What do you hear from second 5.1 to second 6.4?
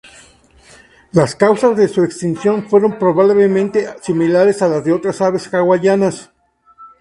aves hawaianas.